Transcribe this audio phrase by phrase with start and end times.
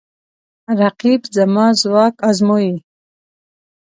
[0.79, 2.73] رقیب زما ځواک ازموي